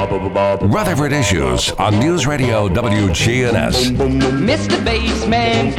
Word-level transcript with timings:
Rutherford 0.00 1.12
Issues 1.12 1.70
on 1.72 1.98
News 1.98 2.26
Radio 2.26 2.68
WGNS. 2.70 3.92
Mr. 4.40 4.82
Bassman. 4.82 5.76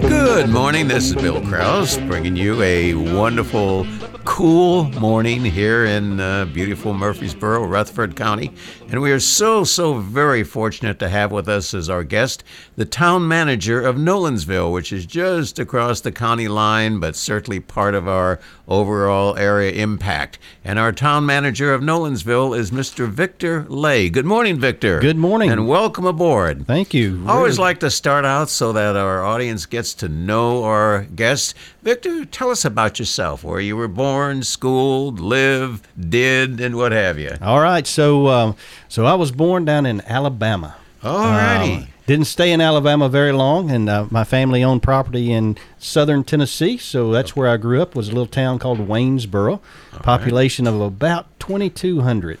Good 0.00 0.48
morning. 0.48 0.86
This 0.86 1.06
is 1.06 1.16
Bill 1.16 1.40
Kraus 1.40 1.96
bringing 1.98 2.36
you 2.36 2.62
a 2.62 2.94
wonderful, 2.94 3.84
cool 4.24 4.84
morning 5.00 5.44
here 5.44 5.84
in 5.86 6.20
uh, 6.20 6.44
beautiful 6.44 6.94
Murfreesboro, 6.94 7.64
Rutherford 7.64 8.14
County. 8.14 8.52
And 8.90 9.02
we 9.02 9.12
are 9.12 9.20
so, 9.20 9.64
so 9.64 9.98
very 9.98 10.42
fortunate 10.42 10.98
to 11.00 11.10
have 11.10 11.30
with 11.30 11.46
us 11.46 11.74
as 11.74 11.90
our 11.90 12.02
guest 12.02 12.42
the 12.74 12.86
town 12.86 13.28
manager 13.28 13.82
of 13.82 13.96
Nolensville, 13.96 14.72
which 14.72 14.94
is 14.94 15.04
just 15.04 15.58
across 15.58 16.00
the 16.00 16.10
county 16.10 16.48
line, 16.48 16.98
but 16.98 17.14
certainly 17.14 17.60
part 17.60 17.94
of 17.94 18.08
our 18.08 18.40
overall 18.66 19.36
area 19.36 19.72
impact. 19.72 20.38
And 20.64 20.78
our 20.78 20.92
town 20.92 21.26
manager 21.26 21.74
of 21.74 21.82
Nolensville 21.82 22.56
is 22.58 22.70
Mr. 22.70 23.06
Victor 23.06 23.66
Lay. 23.68 24.08
Good 24.08 24.24
morning, 24.24 24.58
Victor. 24.58 25.00
Good 25.00 25.18
morning. 25.18 25.50
And 25.50 25.68
welcome 25.68 26.06
aboard. 26.06 26.66
Thank 26.66 26.94
you. 26.94 27.22
I 27.26 27.32
always 27.32 27.58
like 27.58 27.80
to 27.80 27.90
start 27.90 28.24
out 28.24 28.48
so 28.48 28.72
that 28.72 28.96
our 28.96 29.22
audience 29.22 29.66
gets 29.66 29.92
to 29.94 30.08
know 30.08 30.64
our 30.64 31.02
guest. 31.02 31.54
Victor, 31.82 32.24
tell 32.24 32.50
us 32.50 32.64
about 32.64 32.98
yourself, 32.98 33.44
where 33.44 33.60
you 33.60 33.76
were 33.76 33.88
born, 33.88 34.42
schooled, 34.42 35.20
lived, 35.20 35.86
did, 36.10 36.58
and 36.60 36.76
what 36.76 36.92
have 36.92 37.18
you. 37.18 37.36
All 37.42 37.60
right. 37.60 37.86
So, 37.86 38.28
um, 38.28 38.56
so 38.88 39.06
I 39.06 39.14
was 39.14 39.30
born 39.32 39.64
down 39.64 39.86
in 39.86 40.00
Alabama. 40.02 40.76
Alrighty. 41.02 41.76
Um, 41.82 41.86
didn't 42.06 42.26
stay 42.26 42.52
in 42.52 42.60
Alabama 42.62 43.08
very 43.08 43.32
long, 43.32 43.70
and 43.70 43.88
uh, 43.88 44.06
my 44.10 44.24
family 44.24 44.64
owned 44.64 44.82
property 44.82 45.30
in 45.30 45.58
southern 45.78 46.24
Tennessee, 46.24 46.78
so 46.78 47.12
that's 47.12 47.36
where 47.36 47.48
I 47.48 47.58
grew 47.58 47.82
up. 47.82 47.94
Was 47.94 48.08
a 48.08 48.12
little 48.12 48.26
town 48.26 48.58
called 48.58 48.78
Waynesboro, 48.78 49.60
population 50.02 50.66
of 50.66 50.80
about 50.80 51.26
2,200. 51.38 52.38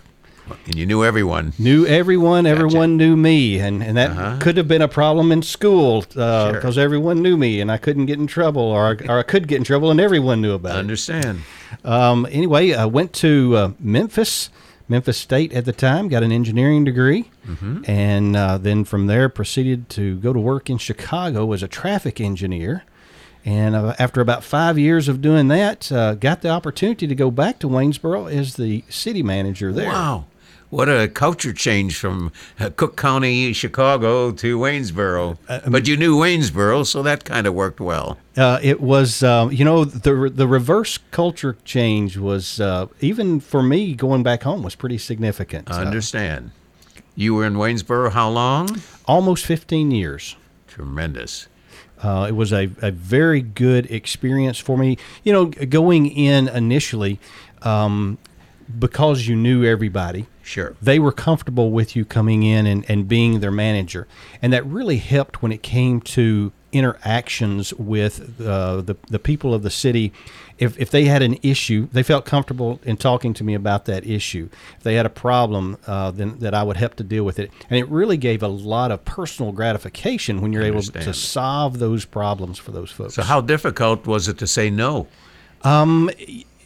and 0.64 0.74
you 0.74 0.86
knew 0.86 1.04
everyone. 1.04 1.52
Knew 1.58 1.84
everyone, 1.86 2.46
everyone 2.46 2.96
knew 2.96 3.14
me, 3.14 3.58
and, 3.60 3.82
and 3.82 3.94
that 3.98 4.40
could 4.40 4.56
have 4.56 4.66
been 4.66 4.80
a 4.80 4.88
problem 4.88 5.30
in 5.30 5.42
school 5.42 6.00
because 6.00 6.16
Uh-huh. 6.16 6.72
Sure. 6.72 6.82
everyone 6.82 7.20
knew 7.20 7.36
me, 7.36 7.60
and 7.60 7.70
I 7.70 7.76
couldn't 7.76 8.06
get 8.06 8.18
in 8.18 8.26
trouble, 8.26 8.62
or 8.62 8.96
I, 8.98 9.06
or 9.12 9.18
I 9.18 9.22
could 9.22 9.46
get 9.48 9.58
in 9.58 9.64
trouble, 9.64 9.90
and 9.90 10.00
everyone 10.00 10.40
knew 10.40 10.52
about 10.54 10.76
it. 10.76 10.78
Understand. 10.78 11.40
Um, 11.84 12.26
anyway, 12.30 12.72
I 12.72 12.86
went 12.86 13.12
to 13.14 13.54
uh, 13.56 13.70
Memphis, 13.78 14.48
Memphis 14.88 15.18
State 15.18 15.52
at 15.52 15.64
the 15.64 15.72
time, 15.72 16.08
got 16.08 16.22
an 16.22 16.32
engineering 16.32 16.84
degree, 16.84 17.30
and 17.86 18.34
uh, 18.36 18.58
then 18.58 18.84
from 18.84 19.06
there 19.06 19.28
proceeded 19.28 19.88
to 19.90 20.16
go 20.16 20.32
to 20.32 20.40
work 20.40 20.70
in 20.70 20.78
Chicago 20.78 21.52
as 21.52 21.62
a 21.62 21.68
traffic 21.68 22.20
engineer. 22.20 22.84
And 23.44 23.74
uh, 23.74 23.94
after 23.98 24.20
about 24.20 24.44
five 24.44 24.78
years 24.78 25.08
of 25.08 25.22
doing 25.22 25.48
that, 25.48 25.90
uh, 25.92 26.14
got 26.14 26.42
the 26.42 26.48
opportunity 26.50 27.06
to 27.06 27.14
go 27.14 27.30
back 27.30 27.58
to 27.60 27.68
Waynesboro 27.68 28.26
as 28.30 28.56
the 28.56 28.84
city 28.88 29.22
manager 29.22 29.72
there. 29.72 29.88
Wow. 29.88 30.24
What 30.70 30.88
a 30.90 31.08
culture 31.08 31.54
change 31.54 31.96
from 31.96 32.30
uh, 32.60 32.68
Cook 32.76 32.94
County, 32.96 33.54
Chicago 33.54 34.30
to 34.32 34.58
Waynesboro. 34.58 35.38
but 35.66 35.88
you 35.88 35.96
knew 35.96 36.18
Waynesboro, 36.18 36.84
so 36.86 37.02
that 37.02 37.24
kind 37.24 37.46
of 37.46 37.54
worked 37.54 37.80
well. 37.80 38.18
Uh, 38.36 38.58
it 38.62 38.78
was, 38.80 39.22
um, 39.22 39.50
you 39.50 39.64
know, 39.64 39.84
the 39.86 40.30
the 40.32 40.46
reverse 40.46 40.98
culture 41.10 41.56
change 41.64 42.18
was 42.18 42.60
uh, 42.60 42.86
even 43.00 43.40
for 43.40 43.62
me 43.62 43.94
going 43.94 44.22
back 44.22 44.42
home 44.42 44.62
was 44.62 44.74
pretty 44.74 44.98
significant. 44.98 45.70
I 45.70 45.78
Uh, 45.78 45.86
understand. 45.86 46.50
You 47.16 47.34
were 47.34 47.46
in 47.46 47.54
Waynesboro 47.54 48.10
how 48.12 48.28
long? 48.28 48.68
almost 49.06 49.46
15 49.46 49.90
years. 49.90 50.36
Tremendous. 50.66 51.48
Uh, 52.02 52.26
it 52.28 52.36
was 52.36 52.52
a, 52.52 52.70
a 52.82 52.90
very 52.92 53.40
good 53.40 53.90
experience 53.90 54.58
for 54.58 54.76
me. 54.76 54.98
You 55.24 55.32
know, 55.32 55.46
going 55.46 56.06
in 56.06 56.46
initially, 56.48 57.18
um, 57.62 58.18
because 58.78 59.26
you 59.26 59.34
knew 59.34 59.64
everybody, 59.64 60.26
Sure. 60.48 60.74
they 60.80 60.98
were 60.98 61.12
comfortable 61.12 61.70
with 61.70 61.94
you 61.94 62.06
coming 62.06 62.42
in 62.42 62.66
and, 62.66 62.88
and 62.88 63.06
being 63.06 63.40
their 63.40 63.50
manager. 63.50 64.08
And 64.40 64.50
that 64.54 64.64
really 64.64 64.96
helped 64.96 65.42
when 65.42 65.52
it 65.52 65.62
came 65.62 66.00
to 66.00 66.52
interactions 66.72 67.74
with 67.74 68.40
uh, 68.40 68.80
the, 68.80 68.96
the 69.08 69.18
people 69.18 69.52
of 69.52 69.62
the 69.62 69.68
city. 69.68 70.10
If, 70.58 70.78
if 70.78 70.90
they 70.90 71.04
had 71.04 71.20
an 71.20 71.36
issue, 71.42 71.88
they 71.92 72.02
felt 72.02 72.24
comfortable 72.24 72.80
in 72.82 72.96
talking 72.96 73.34
to 73.34 73.44
me 73.44 73.52
about 73.52 73.84
that 73.84 74.06
issue. 74.06 74.48
If 74.78 74.84
they 74.84 74.94
had 74.94 75.04
a 75.04 75.10
problem, 75.10 75.76
uh, 75.86 76.12
then 76.12 76.38
that 76.38 76.54
I 76.54 76.62
would 76.62 76.78
help 76.78 76.94
to 76.96 77.04
deal 77.04 77.24
with 77.24 77.38
it. 77.38 77.50
And 77.68 77.78
it 77.78 77.86
really 77.88 78.16
gave 78.16 78.42
a 78.42 78.48
lot 78.48 78.90
of 78.90 79.04
personal 79.04 79.52
gratification 79.52 80.40
when 80.40 80.54
you're 80.54 80.62
able 80.62 80.82
to 80.82 81.12
solve 81.12 81.78
those 81.78 82.06
problems 82.06 82.58
for 82.58 82.72
those 82.72 82.90
folks. 82.90 83.14
So, 83.14 83.22
how 83.22 83.42
difficult 83.42 84.06
was 84.06 84.28
it 84.28 84.38
to 84.38 84.46
say 84.46 84.70
no? 84.70 85.08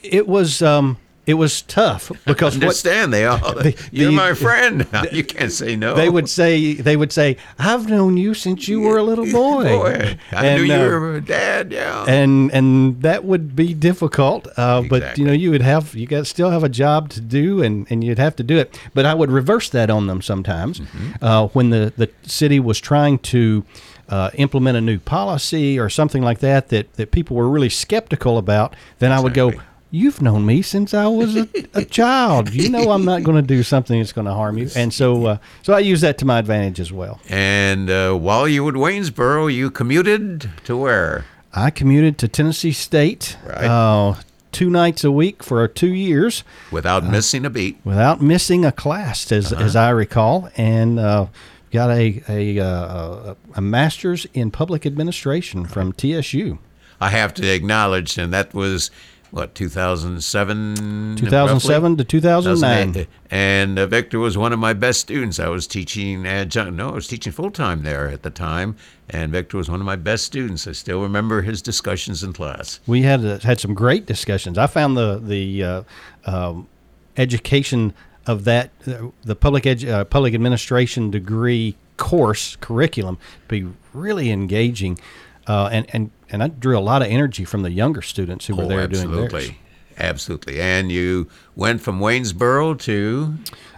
it 0.03 0.27
was 0.27 0.62
um, 0.62 0.99
it 1.25 1.34
was 1.34 1.62
tough 1.62 2.10
because 2.27 2.55
what, 2.56 2.62
Understand 2.65 3.12
they 3.12 3.25
all. 3.27 3.38
the- 3.55 3.77
You're 3.93 4.10
the- 4.10 4.16
my 4.16 4.34
friend. 4.34 4.87
you 5.12 5.22
can't 5.25 5.53
say 5.53 5.77
no. 5.77 5.94
they 5.94 6.09
would 6.10 6.28
say 6.28 6.75
they 6.75 6.97
would 6.97 7.12
say 7.12 7.37
I've 7.59 7.88
known 7.88 8.16
you 8.16 8.34
since 8.34 8.66
you 8.66 8.81
were 8.81 8.99
a 8.99 9.03
little 9.05 9.27
boy. 9.31 9.65
Boy, 9.65 10.19
I 10.32 10.47
And, 10.47 10.62
knew 10.62 10.69
you 10.69 10.81
uh, 10.81 10.88
were 11.00 11.15
a 11.16 11.21
dad. 11.21 11.71
Yeah. 11.72 12.05
and 12.09 12.50
and 12.53 13.00
that 13.03 13.25
would 13.25 13.55
be 13.55 13.72
difficult. 13.75 14.49
Uh, 14.56 14.82
But 14.82 15.16
you 15.19 15.25
know, 15.25 15.32
you 15.32 15.50
would 15.53 15.62
have 15.62 15.94
you 15.94 16.06
got 16.06 16.27
still 16.27 16.50
have 16.50 16.65
a 16.65 16.69
job 16.69 17.09
to 17.11 17.21
do, 17.21 17.62
and, 17.62 17.87
and 17.91 18.03
you'd 18.03 18.19
have 18.19 18.34
to 18.37 18.43
do 18.43 18.56
it. 18.59 18.77
But 18.94 19.06
I 19.06 19.15
would 19.15 19.31
reverse 19.31 19.69
that 19.71 19.91
on 19.91 20.06
them 20.09 20.22
sometimes 20.22 20.81
Mm-hmm. 20.81 21.25
uh, 21.25 21.47
when 21.49 21.71
the 21.71 21.93
the 21.97 22.09
city 22.22 22.59
was 22.61 22.81
trying 22.81 23.19
to. 23.19 23.65
Uh, 24.09 24.28
implement 24.34 24.77
a 24.77 24.81
new 24.81 24.99
policy 24.99 25.78
or 25.78 25.88
something 25.88 26.22
like 26.22 26.41
that 26.41 26.69
that, 26.69 26.93
that 26.94 27.11
people 27.12 27.34
were 27.34 27.49
really 27.49 27.71
skeptical 27.71 28.37
about, 28.37 28.77
then 28.99 29.11
I 29.11 29.19
would 29.21 29.32
go, 29.32 29.49
Exactly. 29.49 29.66
You've 29.95 30.23
known 30.23 30.47
me 30.47 30.63
since 30.63 30.95
I 30.95 31.07
was 31.07 31.37
a, 31.37 31.47
a 31.75 31.85
child. 32.01 32.53
You 32.55 32.71
know 32.71 32.91
I'm 32.93 33.05
not 33.05 33.23
going 33.23 33.37
to 33.37 33.43
do 33.47 33.63
something 33.63 33.99
that's 34.01 34.13
going 34.13 34.27
to 34.27 34.33
harm 34.33 34.57
you, 34.57 34.69
and 34.75 34.93
so 34.93 35.27
uh, 35.27 35.37
so 35.63 35.75
I 35.75 35.81
use 35.81 36.01
that 36.01 36.17
to 36.19 36.25
my 36.25 36.39
advantage 36.39 36.81
as 36.81 36.91
well. 36.91 37.21
And 37.29 37.91
uh, 37.91 38.15
while 38.15 38.49
you 38.49 38.65
were 38.65 38.71
at 38.73 38.77
Waynesboro, 38.77 39.53
you 39.55 39.71
commuted 39.71 40.51
to 40.65 40.77
where? 40.79 41.27
I 41.53 41.69
commuted 41.71 42.17
to 42.19 42.29
Tennessee 42.29 42.73
State 42.73 43.37
Right. 43.47 43.65
uh, 43.67 44.15
two 44.51 44.71
nights 44.71 45.05
a 45.05 45.11
week 45.13 45.43
for 45.43 45.69
two 45.69 45.93
years 45.93 46.43
Without 46.71 47.05
missing 47.05 47.45
a 47.45 47.51
beat. 47.51 47.77
without 47.85 48.23
missing 48.23 48.65
a 48.65 48.73
class, 48.73 49.31
as, 49.31 49.53
Uh-huh. 49.53 49.63
as 49.63 49.77
I 49.77 49.91
recall, 49.91 50.49
and 50.57 50.99
uh, 50.99 51.27
got 51.71 51.91
a 51.91 52.23
a, 52.31 52.59
uh, 52.59 53.35
a 53.55 53.61
master's 53.61 54.27
in 54.33 54.51
public 54.51 54.87
administration 54.87 55.67
from 55.67 55.93
TSU. 55.93 56.59
I 56.99 57.11
have 57.11 57.35
to 57.35 57.53
acknowledge, 57.53 58.17
and 58.17 58.33
that 58.33 58.55
was 58.55 58.91
what 59.32 59.54
2007. 59.54 61.16
2007 61.16 61.97
to 61.97 62.04
2009. 62.04 63.06
And 63.31 63.78
uh, 63.78 63.87
Victor 63.87 64.19
was 64.19 64.37
one 64.37 64.53
of 64.53 64.59
my 64.59 64.75
best 64.75 65.00
students. 65.00 65.41
I 65.41 65.48
was 65.48 65.66
teaching 65.66 66.26
adjunct. 66.26 66.75
No, 66.75 66.91
I 66.91 66.93
was 66.93 67.09
teaching 67.09 67.32
full 67.32 67.50
time 67.50 67.82
there 67.82 68.09
at 68.09 68.22
the 68.22 68.31
time, 68.31 68.76
and 69.09 69.32
Victor 69.32 69.56
was 69.56 69.70
one 69.70 69.81
of 69.81 69.87
my 69.87 69.97
best 69.97 70.25
students. 70.25 70.66
I 70.69 70.72
still 70.72 71.00
remember 71.03 71.41
his 71.41 71.62
discussions 71.62 72.22
in 72.22 72.34
class. 72.34 72.78
We 72.87 73.03
had 73.03 73.25
uh, 73.25 73.38
had 73.38 73.59
some 73.59 73.72
great 73.72 74.04
discussions. 74.04 74.59
I 74.59 74.66
found 74.66 74.98
the 74.98 75.19
the 75.19 75.64
uh, 75.64 75.82
um, 76.26 76.69
education 77.16 77.94
of 78.26 78.44
that 78.44 78.70
uh, 78.87 79.09
the 79.22 79.34
public 79.34 79.64
edu- 79.64 79.88
uh, 79.88 80.04
public 80.04 80.34
administration 80.34 81.10
degree 81.10 81.75
course 81.97 82.56
curriculum 82.56 83.16
to 83.49 83.49
be 83.49 83.69
really 83.94 84.31
engaging, 84.31 84.99
uh, 85.47 85.69
and 85.73 85.87
and 85.93 86.11
and 86.31 86.43
I 86.43 86.49
drew 86.49 86.79
a 86.79 86.81
lot 86.81 87.03
of 87.03 87.09
energy 87.09 87.45
from 87.45 87.63
the 87.63 87.71
younger 87.71 88.03
students 88.03 88.47
who 88.47 88.57
were 88.57 88.67
there 88.67 88.87
doing 88.89 89.11
theirs. 89.11 89.33
Oh, 89.33 89.37
absolutely, 89.37 89.59
absolutely. 89.99 90.61
And 90.61 90.91
you 90.91 91.29
went 91.57 91.81
from 91.81 92.01
Waynesboro 92.01 92.79
to 92.81 93.35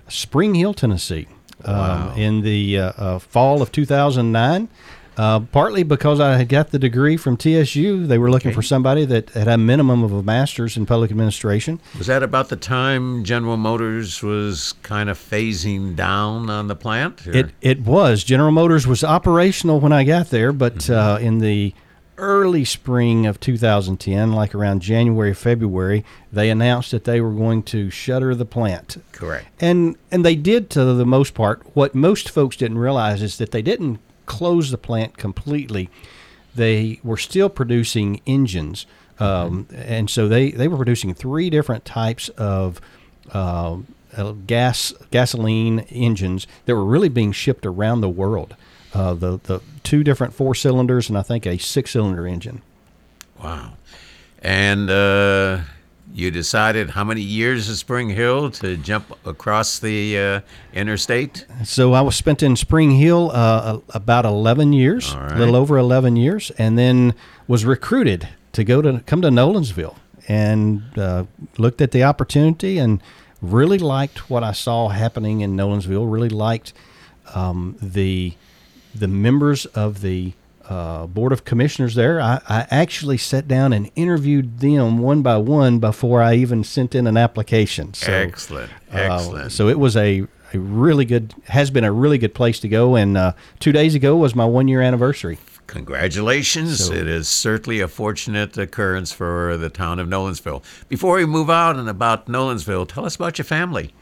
Spring 0.08 0.54
Hill, 0.54 0.74
Tennessee, 0.74 1.26
um, 1.64 2.12
in 2.16 2.42
the 2.42 2.78
uh, 2.78 2.92
uh, 2.96 3.18
fall 3.18 3.62
of 3.62 3.72
2009. 3.72 4.68
Uh, 5.16 5.40
partly 5.40 5.82
because 5.84 6.18
I 6.20 6.36
had 6.36 6.48
got 6.48 6.70
the 6.70 6.78
degree 6.78 7.16
from 7.16 7.36
TSU, 7.36 8.06
they 8.06 8.18
were 8.18 8.30
looking 8.30 8.48
Okay. 8.50 8.54
for 8.56 8.62
somebody 8.62 9.04
that 9.04 9.30
had 9.30 9.46
a 9.48 9.56
minimum 9.56 10.02
of 10.02 10.12
a 10.12 10.22
master's 10.22 10.76
in 10.76 10.86
public 10.86 11.10
administration. 11.10 11.78
was 11.96 12.08
that 12.08 12.22
about 12.22 12.48
the 12.48 12.56
time 12.56 13.22
General 13.24 13.56
Motors 13.56 14.22
was 14.22 14.74
kind 14.82 15.08
of 15.08 15.16
phasing 15.18 15.94
down 15.94 16.50
on 16.50 16.66
the 16.68 16.74
plant? 16.76 17.26
or- 17.26 17.32
It 17.36 17.50
it 17.62 17.80
was 17.82 18.24
General 18.24 18.50
Motors 18.52 18.86
was 18.86 19.04
operational 19.04 19.78
when 19.80 19.92
I 19.92 20.02
got 20.04 20.30
there, 20.30 20.52
but 20.52 20.76
Mm-hmm. 20.78 20.92
uh, 20.94 21.16
in 21.18 21.38
the 21.38 21.74
early 22.16 22.64
spring 22.64 23.26
of 23.26 23.40
2010, 23.40 24.32
like 24.32 24.54
around 24.54 24.80
January 24.80 25.34
February, 25.34 26.04
they 26.32 26.48
announced 26.48 26.92
that 26.92 27.02
they 27.04 27.20
were 27.20 27.32
going 27.32 27.60
to 27.64 27.90
shutter 27.90 28.34
the 28.36 28.44
plant. 28.44 28.96
correct. 29.12 29.46
And 29.60 29.96
and 30.12 30.24
they 30.24 30.36
did 30.36 30.70
to 30.70 30.84
the 30.84 31.06
most 31.06 31.34
part. 31.34 31.62
What 31.74 31.94
most 31.94 32.30
folks 32.30 32.56
didn't 32.56 32.78
realize 32.78 33.20
is 33.22 33.38
that 33.38 33.50
they 33.50 33.62
didn't 33.62 33.98
close 34.26 34.70
the 34.70 34.78
plant 34.78 35.16
completely. 35.16 35.88
They 36.54 37.00
were 37.02 37.16
still 37.16 37.48
producing 37.48 38.20
engines, 38.26 38.86
um, 39.18 39.66
and 39.74 40.08
so 40.08 40.28
they, 40.28 40.52
they 40.52 40.68
were 40.68 40.76
producing 40.76 41.12
three 41.14 41.50
different 41.50 41.84
types 41.84 42.28
of 42.30 42.80
uh, 43.32 43.78
uh, 44.16 44.32
gas 44.46 44.92
gasoline 45.10 45.80
engines 45.90 46.46
that 46.66 46.74
were 46.74 46.84
really 46.84 47.08
being 47.08 47.32
shipped 47.32 47.66
around 47.66 48.00
the 48.00 48.08
world. 48.08 48.56
Uh, 48.92 49.14
the 49.14 49.40
the 49.44 49.60
two 49.82 50.04
different 50.04 50.32
four 50.32 50.54
cylinders 50.54 51.08
and 51.08 51.18
I 51.18 51.22
think 51.22 51.46
a 51.46 51.58
six 51.58 51.90
cylinder 51.90 52.26
engine. 52.26 52.62
Wow. 53.42 53.72
And 54.40 54.90
uh, 54.90 55.62
you 56.14 56.30
decided 56.30 56.90
how 56.90 57.02
many 57.02 57.20
years 57.20 57.68
of 57.68 57.76
Spring 57.76 58.08
Hill 58.08 58.48
to 58.52 58.76
jump 58.76 59.12
across 59.26 59.80
the 59.80 60.16
uh, 60.18 60.40
interstate? 60.72 61.44
So 61.64 61.92
I 61.92 62.00
was 62.02 62.14
spent 62.14 62.40
in 62.42 62.54
Spring 62.54 62.92
Hill 62.92 63.32
uh, 63.34 63.80
about 63.90 64.24
11 64.24 64.72
years, 64.72 65.12
All 65.12 65.20
a 65.20 65.24
right. 65.24 65.36
little 65.36 65.56
over 65.56 65.76
11 65.76 66.14
years, 66.14 66.52
and 66.56 66.78
then 66.78 67.14
was 67.48 67.64
recruited 67.64 68.28
to 68.52 68.62
go 68.62 68.80
to 68.80 69.00
come 69.06 69.20
to 69.22 69.28
Nolensville 69.28 69.96
and 70.28 70.82
uh, 70.96 71.24
looked 71.58 71.80
at 71.80 71.90
the 71.90 72.04
opportunity 72.04 72.78
and 72.78 73.02
really 73.42 73.78
liked 73.78 74.30
what 74.30 74.44
I 74.44 74.52
saw 74.52 74.88
happening 74.90 75.40
in 75.40 75.56
Nolensville. 75.56 76.10
Really 76.10 76.28
liked 76.28 76.72
um, 77.34 77.76
the 77.82 78.34
the 78.94 79.08
members 79.08 79.66
of 79.66 80.00
the 80.00 80.32
uh, 80.68 81.06
board 81.06 81.32
of 81.32 81.44
commissioners 81.44 81.94
there. 81.94 82.20
I, 82.20 82.40
I 82.48 82.66
actually 82.70 83.18
sat 83.18 83.46
down 83.46 83.72
and 83.72 83.90
interviewed 83.96 84.60
them 84.60 84.98
one 84.98 85.22
by 85.22 85.36
one 85.36 85.78
before 85.78 86.22
I 86.22 86.34
even 86.34 86.64
sent 86.64 86.94
in 86.94 87.06
an 87.06 87.16
application. 87.16 87.94
So, 87.94 88.12
excellent, 88.12 88.70
uh, 88.92 88.96
excellent. 88.96 89.52
so 89.52 89.68
it 89.68 89.78
was 89.78 89.96
a, 89.96 90.26
a 90.52 90.58
really 90.58 91.04
good, 91.04 91.34
has 91.46 91.70
been 91.70 91.84
a 91.84 91.92
really 91.92 92.18
good 92.18 92.34
place 92.34 92.60
to 92.60 92.68
go. 92.68 92.96
And 92.96 93.16
uh, 93.16 93.32
two 93.60 93.72
days 93.72 93.94
ago 93.94 94.16
was 94.16 94.34
my 94.34 94.44
one 94.44 94.68
year 94.68 94.80
anniversary. 94.80 95.38
Congratulations. 95.66 96.84
So- 96.86 96.92
it 96.94 97.06
is 97.06 97.28
certainly 97.28 97.80
a 97.80 97.88
fortunate 97.88 98.56
occurrence 98.56 99.12
for 99.12 99.56
the 99.56 99.70
town 99.70 99.98
of 99.98 100.08
Nolensville. 100.08 100.62
Before 100.88 101.16
we 101.16 101.26
move 101.26 101.50
out 101.50 101.76
and 101.76 101.88
about 101.88 102.26
Nolensville, 102.26 102.88
tell 102.88 103.04
us 103.04 103.16
about 103.16 103.38
your 103.38 103.44
family. 103.44 103.92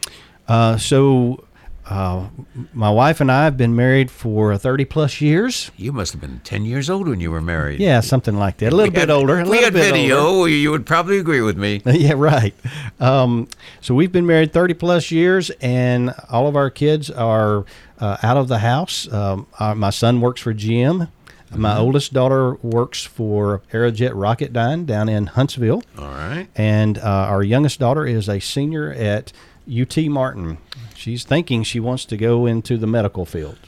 Uh, 0.49 0.77
so 0.77 1.45
uh, 1.89 2.29
my 2.73 2.91
wife 2.91 3.21
and 3.21 3.31
I 3.31 3.45
have 3.45 3.57
been 3.57 3.75
married 3.75 4.11
for 4.11 4.57
30 4.57 4.85
plus 4.85 5.21
years. 5.21 5.71
You 5.77 5.93
must 5.93 6.13
have 6.13 6.21
been 6.21 6.41
10 6.45 6.65
years 6.65 6.89
old 6.89 7.09
when 7.09 7.21
you 7.21 7.31
were 7.31 7.41
married. 7.41 7.81
Yeah, 7.81 8.01
something 8.01 8.37
like 8.37 8.59
that. 8.59 8.73
A 8.73 8.77
little 8.77 8.91
We 8.91 8.95
bit 8.95 9.01
had- 9.01 9.11
older. 9.11 9.41
A 9.41 9.43
we 9.45 9.51
little 9.51 9.65
had 9.65 9.73
bit 9.73 9.93
video. 9.93 10.19
older. 10.19 10.51
You 10.51 10.71
would 10.71 10.87
probably 10.87 11.19
agree 11.19 11.41
with 11.41 11.57
me. 11.57 11.83
yeah, 11.87 12.15
right. 12.17 12.55
Um, 13.01 13.49
so 13.81 13.95
we've 13.95 14.13
been 14.13 14.27
married 14.27 14.53
30 14.53 14.75
plus 14.75 15.11
years, 15.11 15.51
and 15.61 16.15
all 16.31 16.47
of 16.47 16.57
our 16.57 16.71
kids 16.71 17.11
are 17.11 17.65
uh, 17.99 18.17
out 18.23 18.37
of 18.37 18.49
the 18.49 18.59
house. 18.59 19.13
Um, 19.13 19.47
our, 19.59 19.75
my 19.75 19.91
son 19.91 20.21
works 20.21 20.41
for 20.41 20.55
GM. 20.55 21.09
My 21.55 21.77
oldest 21.77 22.15
daughter 22.15 22.55
works 22.63 23.05
for 23.05 23.61
Aerojet 23.75 24.13
Rocketdyne 24.13 24.87
down 24.87 25.11
in 25.11 25.27
Huntsville. 25.27 25.83
All 25.99 26.07
right. 26.07 26.47
And 26.57 26.97
uh, 26.97 27.03
our 27.03 27.43
youngest 27.43 27.79
daughter 27.79 28.07
is 28.07 28.27
a 28.27 28.41
senior 28.41 28.91
at 28.91 29.35
UT 29.71 29.97
Martin. 30.09 30.59
She's 30.95 31.25
thinking 31.25 31.63
she 31.63 31.81
wants 31.81 32.05
to 32.07 32.17
go 32.17 32.47
into 32.47 32.77
the 32.77 32.87
medical 32.87 33.25
field. 33.25 33.59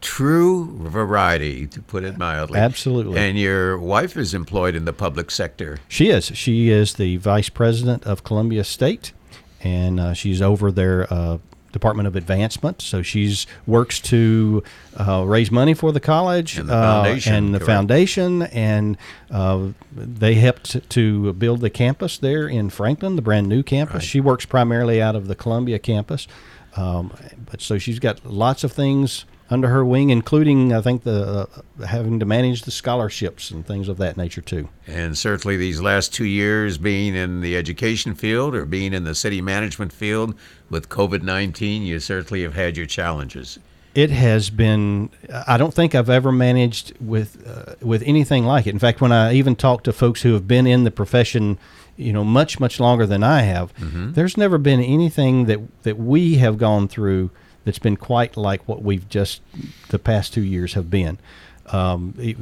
True 0.00 0.78
variety, 0.88 1.66
to 1.66 1.82
put 1.82 2.02
it 2.02 2.16
mildly. 2.16 2.58
Absolutely. 2.58 3.18
And 3.18 3.38
your 3.38 3.78
wife 3.78 4.16
is 4.16 4.32
employed 4.32 4.74
in 4.74 4.84
the 4.84 4.92
public 4.92 5.30
sector. 5.30 5.78
She 5.88 6.08
is. 6.08 6.26
She 6.34 6.70
is 6.70 6.94
the 6.94 7.18
vice 7.18 7.48
president 7.48 8.04
of 8.04 8.24
Columbia 8.24 8.64
State, 8.64 9.12
and 9.60 10.00
uh, 10.00 10.14
she's 10.14 10.40
over 10.40 10.72
their 10.72 11.12
uh, 11.12 11.38
Department 11.72 12.06
of 12.06 12.14
Advancement. 12.14 12.80
So 12.82 13.02
she's 13.02 13.46
works 13.66 14.00
to 14.00 14.62
uh, 14.96 15.24
raise 15.26 15.50
money 15.50 15.74
for 15.74 15.90
the 15.92 16.00
college 16.00 16.58
And 16.58 16.68
the 16.68 16.74
uh, 16.74 17.02
foundation, 17.02 17.34
and 17.34 17.54
the 17.54 17.60
foundation, 17.60 18.42
and 18.42 18.96
uh, 19.30 19.68
they 19.92 20.34
helped 20.34 20.88
to 20.90 21.32
build 21.32 21.60
the 21.60 21.70
campus 21.70 22.18
there 22.18 22.46
in 22.46 22.70
Franklin, 22.70 23.16
the 23.16 23.22
brand 23.22 23.48
new 23.48 23.62
campus. 23.62 23.94
Right. 23.94 24.02
She 24.02 24.20
works 24.20 24.44
primarily 24.44 25.02
out 25.02 25.16
of 25.16 25.28
the 25.28 25.34
Columbia 25.34 25.78
campus, 25.78 26.28
um, 26.76 27.12
but 27.50 27.60
so 27.60 27.78
she's 27.78 27.98
got 27.98 28.24
lots 28.24 28.64
of 28.64 28.72
things 28.72 29.24
under 29.52 29.68
her 29.68 29.84
wing, 29.84 30.10
including 30.10 30.72
I 30.72 30.80
think 30.80 31.04
the 31.04 31.48
uh, 31.78 31.84
having 31.86 32.18
to 32.20 32.26
manage 32.26 32.62
the 32.62 32.70
scholarships 32.70 33.50
and 33.50 33.66
things 33.66 33.88
of 33.88 33.98
that 33.98 34.16
nature 34.16 34.40
too. 34.40 34.68
And 34.86 35.16
certainly 35.16 35.56
these 35.56 35.80
last 35.80 36.14
two 36.14 36.24
years 36.24 36.78
being 36.78 37.14
in 37.14 37.42
the 37.42 37.56
education 37.56 38.14
field 38.14 38.54
or 38.54 38.64
being 38.64 38.94
in 38.94 39.04
the 39.04 39.14
city 39.14 39.42
management 39.42 39.92
field 39.92 40.34
with 40.70 40.88
COVID 40.88 41.22
19, 41.22 41.82
you 41.82 42.00
certainly 42.00 42.42
have 42.42 42.54
had 42.54 42.76
your 42.76 42.86
challenges. 42.86 43.58
It 43.94 44.08
has 44.10 44.48
been. 44.48 45.10
I 45.46 45.58
don't 45.58 45.74
think 45.74 45.94
I've 45.94 46.08
ever 46.08 46.32
managed 46.32 46.94
with 46.98 47.46
uh, 47.46 47.74
with 47.82 48.02
anything 48.06 48.44
like 48.44 48.66
it. 48.66 48.70
In 48.70 48.78
fact, 48.78 49.02
when 49.02 49.12
I 49.12 49.34
even 49.34 49.54
talk 49.54 49.82
to 49.84 49.92
folks 49.92 50.22
who 50.22 50.32
have 50.32 50.48
been 50.48 50.66
in 50.66 50.84
the 50.84 50.90
profession, 50.90 51.58
you 51.98 52.10
know, 52.10 52.24
much 52.24 52.58
much 52.58 52.80
longer 52.80 53.04
than 53.04 53.22
I 53.22 53.42
have, 53.42 53.74
there's 54.14 54.38
never 54.38 54.56
been 54.56 54.80
anything 54.80 55.44
that 55.44 55.60
that 55.82 55.98
we 55.98 56.36
have 56.36 56.56
gone 56.56 56.88
through 56.88 57.30
that's 57.64 57.78
been 57.78 57.96
quite 57.96 58.36
like 58.36 58.66
what 58.68 58.82
we've 58.82 59.08
just 59.08 59.40
the 59.88 59.98
past 59.98 60.32
two 60.34 60.42
years 60.42 60.74
have 60.74 60.90
been. 60.90 61.18
Um, 61.66 62.14
it- 62.18 62.36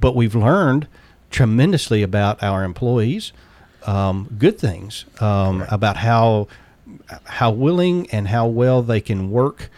but 0.00 0.14
we've 0.14 0.34
learned 0.34 0.86
tremendously 1.30 2.02
about 2.02 2.42
our 2.42 2.62
employees, 2.64 3.32
um, 3.86 4.28
good 4.38 4.58
things 4.58 5.04
um, 5.20 5.64
about 5.70 5.96
how 5.98 6.46
how 7.24 7.50
willing 7.50 8.08
and 8.10 8.28
how 8.28 8.46
well 8.46 8.82
they 8.82 9.00
can 9.00 9.30
work 9.30 9.70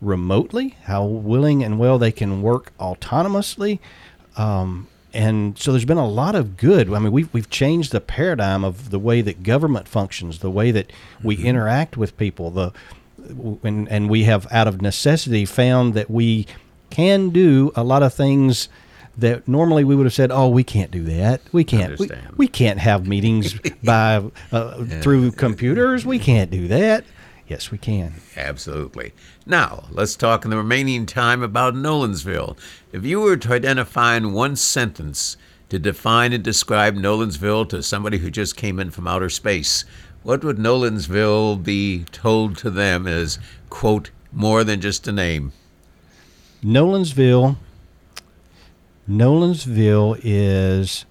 remotely, 0.00 0.76
how 0.84 1.04
willing 1.04 1.62
and 1.62 1.78
well 1.78 1.98
they 1.98 2.12
can 2.12 2.42
work 2.42 2.72
autonomously. 2.78 3.78
Um, 4.36 4.88
and 5.12 5.56
so 5.58 5.70
there's 5.70 5.84
been 5.84 5.96
a 5.96 6.08
lot 6.08 6.34
of 6.34 6.56
good. 6.56 6.92
I 6.92 6.98
mean, 6.98 7.12
we've, 7.12 7.32
we've 7.32 7.48
changed 7.48 7.92
the 7.92 8.00
paradigm 8.00 8.64
of 8.64 8.90
the 8.90 8.98
way 8.98 9.20
that 9.22 9.42
government 9.44 9.86
functions, 9.86 10.40
the 10.40 10.50
way 10.50 10.72
that 10.72 10.90
we 11.22 11.36
interact 11.36 11.96
with 11.96 12.16
people, 12.16 12.50
the 12.50 12.72
and, 13.62 13.88
and 13.88 14.08
we 14.08 14.24
have 14.24 14.46
out 14.50 14.68
of 14.68 14.80
necessity 14.82 15.44
found 15.44 15.94
that 15.94 16.10
we 16.10 16.46
can 16.90 17.30
do 17.30 17.72
a 17.74 17.82
lot 17.82 18.02
of 18.02 18.14
things 18.14 18.68
that 19.16 19.46
normally 19.46 19.84
we 19.84 19.94
would 19.94 20.06
have 20.06 20.14
said, 20.14 20.30
"Oh, 20.32 20.48
we 20.48 20.64
can't 20.64 20.90
do 20.90 21.04
that. 21.04 21.40
We 21.52 21.64
can't. 21.64 21.98
We, 21.98 22.10
we 22.36 22.48
can't 22.48 22.78
have 22.78 23.06
meetings 23.06 23.54
by 23.84 24.22
uh, 24.52 24.84
through 25.00 25.32
computers. 25.32 26.04
We 26.04 26.18
can't 26.18 26.50
do 26.50 26.68
that." 26.68 27.04
Yes, 27.46 27.70
we 27.70 27.78
can. 27.78 28.14
Absolutely. 28.36 29.12
Now, 29.44 29.84
let's 29.90 30.16
talk 30.16 30.44
in 30.44 30.50
the 30.50 30.56
remaining 30.56 31.04
time 31.04 31.42
about 31.42 31.74
Nolensville. 31.74 32.56
If 32.90 33.04
you 33.04 33.20
were 33.20 33.36
to 33.36 33.52
identify 33.52 34.16
in 34.16 34.32
one 34.32 34.56
sentence 34.56 35.36
to 35.68 35.78
define 35.78 36.32
and 36.32 36.42
describe 36.42 36.96
Nolensville 36.96 37.68
to 37.68 37.82
somebody 37.82 38.18
who 38.18 38.30
just 38.30 38.56
came 38.56 38.80
in 38.80 38.90
from 38.90 39.06
outer 39.06 39.28
space, 39.28 39.84
what 40.24 40.42
would 40.42 40.56
Nolensville 40.56 41.62
be 41.62 42.04
told 42.10 42.56
to 42.58 42.70
them 42.70 43.06
as, 43.06 43.38
quote, 43.70 44.10
more 44.32 44.64
than 44.64 44.80
just 44.80 45.06
a 45.06 45.12
name? 45.12 45.52
Nolensville. 46.62 47.56
Nolensville 49.08 50.18
is 50.22 51.04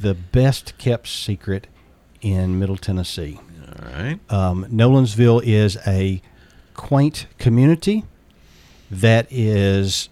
the 0.00 0.14
best 0.14 0.76
kept 0.76 1.06
secret 1.08 1.68
in 2.20 2.58
Middle 2.58 2.76
Tennessee. 2.76 3.40
All 3.68 3.90
right. 3.90 4.18
Um, 4.28 4.66
Nolensville 4.66 5.42
is 5.44 5.78
a 5.86 6.20
quaint 6.74 7.26
community 7.38 8.04
that 8.90 9.26
is 9.30 10.08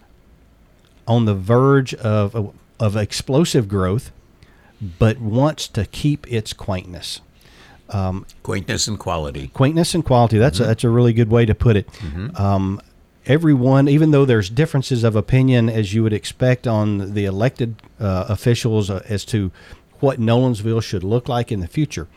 on 1.05 1.25
the 1.25 1.35
verge 1.35 1.93
of 1.95 2.53
of 2.79 2.95
explosive 2.95 3.67
growth, 3.67 4.11
but 4.99 5.19
wants 5.19 5.67
to 5.69 5.85
keep 5.85 6.31
its 6.31 6.53
quaintness. 6.53 7.21
Quaintness 8.43 8.87
and 8.87 8.99
quality. 8.99 9.47
quaintness 9.53 9.95
and 9.95 10.03
quality. 10.05 10.37
That's 10.37 10.59
a, 10.59 10.63
that's 10.65 10.83
a 10.83 10.89
really 10.89 11.13
good 11.13 11.29
way 11.29 11.45
to 11.45 11.55
put 11.55 11.75
it. 11.77 11.87
Um, 12.39 12.81
everyone, 13.25 13.87
even 13.87 14.11
though 14.11 14.25
there's 14.25 14.49
differences 14.49 15.03
of 15.03 15.15
opinion 15.15 15.69
as 15.69 15.93
you 15.93 16.03
would 16.03 16.13
expect 16.13 16.67
on 16.67 17.13
the 17.13 17.25
elected 17.25 17.81
uh, 17.99 18.25
officials 18.29 18.89
uh, 18.89 19.03
as 19.09 19.25
to 19.25 19.51
what 19.99 20.19
Nolensville 20.19 20.81
should 20.83 21.03
look 21.03 21.27
like 21.27 21.51
in 21.51 21.59
the 21.59 21.67
future, 21.67 22.07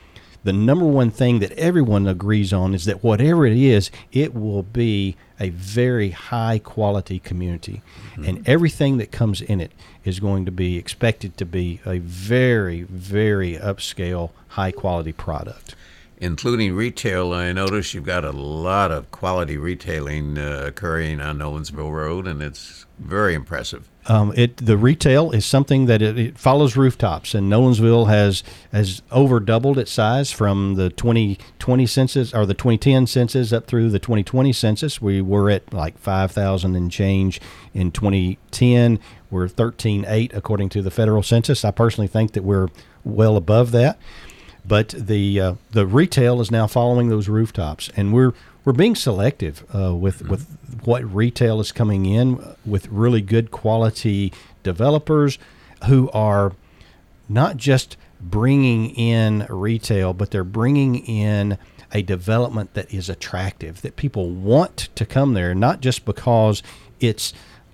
the 0.43 0.53
number 0.53 0.87
one 0.87 1.11
thing 1.11 1.41
that 1.41 1.53
everyone 1.53 2.07
agrees 2.07 2.53
on 2.53 2.75
is 2.75 2.87
that 2.87 3.05
whatever 3.05 3.47
it 3.47 3.57
is, 3.57 3.91
it 4.11 4.35
will 4.35 4.63
be 4.63 5.17
a 5.39 5.51
very 5.51 6.11
high 6.11 6.59
quality 6.59 7.19
community, 7.19 7.83
and 8.17 8.49
everything 8.49 8.97
that 8.99 9.13
comes 9.13 9.41
in 9.41 9.61
it 9.61 9.73
is 10.05 10.21
going 10.21 10.45
to 10.47 10.51
be 10.53 10.77
expected 10.77 11.37
to 11.37 11.45
be 11.45 11.81
a 11.85 11.99
very, 11.99 12.83
very 12.83 13.57
upscale, 13.57 14.31
high 14.49 14.73
quality 14.73 15.13
product. 15.13 15.75
Including 16.19 16.75
retail, 16.75 17.33
I 17.33 17.53
notice 17.53 17.95
you've 17.95 18.05
got 18.05 18.27
a 18.27 18.33
lot 18.33 18.91
of 18.91 19.11
quality 19.11 19.57
retailing 19.57 20.37
uh, 20.37 20.65
occurring 20.67 21.21
on 21.21 21.39
Nolensville 21.39 21.93
Road, 21.93 22.27
and 22.27 22.43
it's 22.43 22.85
very 22.99 23.35
impressive. 23.35 23.90
Um, 24.07 24.33
it 24.35 24.57
the 24.57 24.77
retail 24.79 25.31
is 25.31 25.45
something 25.45 25.87
that 25.87 26.01
it, 26.01 26.19
it 26.19 26.39
follows 26.39 26.77
rooftops, 26.77 27.35
and 27.35 27.53
Nolensville 27.53 28.09
has 28.09 28.43
has 28.73 29.03
over 29.11 29.41
doubled 29.41 29.79
its 29.79 29.93
size 29.93 30.33
from 30.33 30.75
the 30.75 30.91
2020 30.91 31.87
census 31.87 32.35
or 32.35 32.47
the 32.47 32.55
2010 32.55 33.07
census 33.07 33.53
up 33.53 33.67
through 33.67 33.91
the 33.91 33.99
2020 33.99 34.53
census. 34.53 35.03
We 35.03 35.21
were 35.21 35.51
at 35.51 35.73
like 35.73 35.99
5,000 35.99 36.75
and 36.75 36.91
change 36.91 37.41
in 37.75 37.93
2010. 37.93 38.99
We're 39.31 39.49
13.8 39.49 40.35
according 40.35 40.71
to 40.71 40.83
the 40.83 40.91
federal 40.91 41.23
census. 41.23 41.65
I 41.65 41.71
personally 41.71 42.09
think 42.09 42.33
that 42.33 42.43
we're 42.43 42.69
well 43.05 43.37
above 43.37 43.71
that 43.73 43.99
but 44.65 44.91
the 44.91 45.41
uh, 45.41 45.55
the 45.71 45.87
retail 45.87 46.41
is 46.41 46.51
now 46.51 46.67
following 46.67 47.09
those 47.09 47.29
rooftops, 47.29 47.91
and 47.97 48.13
we're 48.13 48.33
we're 48.65 48.73
being 48.73 48.95
selective 48.95 49.65
uh, 49.75 49.95
with 49.95 50.29
with 50.29 50.47
what 50.85 51.03
retail 51.15 51.61
is 51.61 51.73
coming 51.73 52.07
in 52.07 52.43
with 52.65 52.89
really 52.89 53.21
good 53.21 53.51
quality 53.51 54.33
developers 54.63 55.39
who 55.87 56.11
are 56.11 56.53
not 57.29 57.57
just 57.57 57.97
bringing 58.21 58.91
in 58.91 59.47
retail, 59.49 60.13
but 60.13 60.31
they're 60.31 60.45
bringing 60.45 60.97
in 60.97 61.57
a 61.93 62.03
development 62.03 62.75
that 62.75 62.93
is 62.93 63.09
attractive, 63.09 63.83
that 63.83 63.97
people 63.97 64.31
want 64.31 64.89
to 64.95 65.07
come 65.07 65.35
there, 65.35 65.55
not 65.55 65.81
just 65.81 66.05
because 66.05 66.63
it's 67.01 67.33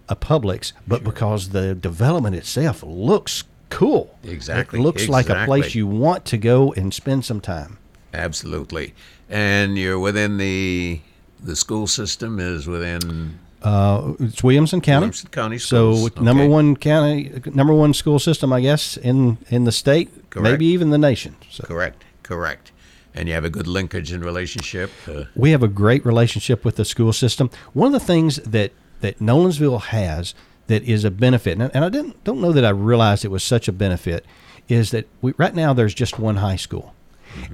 a 0.09 0.16
Publix, 0.16 0.73
but 0.87 1.02
because 1.02 1.50
the 1.50 1.75
development 1.75 2.37
itself 2.37 2.83
looks 2.83 3.45
cool. 3.71 4.16
Exactly, 4.23 4.78
It 4.78 4.83
looks 4.83 5.09
like 5.09 5.28
a 5.28 5.45
place 5.45 5.75
you 5.75 5.87
want 5.87 6.25
to 6.26 6.38
go 6.38 6.73
and 6.73 6.95
spend 6.95 7.25
some 7.25 7.40
time. 7.40 7.78
Absolutely. 8.16 8.94
And 9.28 9.76
you're 9.78 9.99
within 9.99 10.38
the 10.38 11.00
the 11.42 11.54
school 11.54 11.87
system 11.87 12.40
is 12.40 12.66
within 12.66 13.38
Uh, 13.62 14.14
it's 14.20 14.42
Williamson 14.42 14.80
County. 14.80 15.00
Williamson 15.06 15.30
County 15.30 15.58
schools. 15.58 16.00
So 16.00 16.06
schools. 16.08 16.25
number 16.25 16.46
one 16.49 16.76
county, 16.76 17.32
number 17.52 17.75
one 17.75 17.92
school 17.94 18.18
system, 18.18 18.52
I 18.52 18.61
guess, 18.61 18.96
in 18.96 19.38
in 19.49 19.64
the 19.64 19.73
state, 19.73 20.08
Correct. 20.30 20.44
maybe 20.44 20.66
even 20.66 20.90
the 20.90 20.99
nation. 20.99 21.37
So 21.50 21.64
correct, 21.64 22.04
correct. 22.23 22.73
And 23.14 23.28
you 23.28 23.35
have 23.35 23.44
a 23.44 23.50
good 23.50 23.66
linkage 23.66 24.12
and 24.12 24.25
relationship. 24.25 24.90
Uh, 25.08 25.25
we 25.35 25.50
have 25.50 25.62
a 25.62 25.68
great 25.68 26.04
relationship 26.04 26.64
with 26.64 26.76
the 26.76 26.85
school 26.85 27.12
system. 27.12 27.50
One 27.75 27.94
of 27.94 28.00
the 28.00 28.06
things 28.12 28.37
that 28.37 28.73
that 29.00 29.18
Nolensville 29.20 29.80
has 29.80 30.35
that 30.68 30.82
is 30.82 31.04
a 31.04 31.11
benefit, 31.11 31.58
and, 31.58 31.70
and 31.75 31.85
I 31.85 31.88
didn't 31.88 32.23
don't 32.25 32.40
know 32.40 32.52
that 32.52 32.64
I 32.64 32.70
realized 32.70 33.25
it 33.25 33.30
was 33.30 33.42
such 33.44 33.68
a 33.68 33.73
benefit, 33.73 34.25
is 34.68 34.90
that 34.90 35.06
we, 35.23 35.32
right 35.37 35.54
now 35.54 35.73
there's 35.75 35.94
just 35.94 36.18
one 36.18 36.37
high 36.37 36.56
school, 36.56 36.94